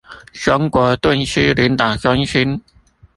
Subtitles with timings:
[0.33, 2.63] 中國頓失領導中心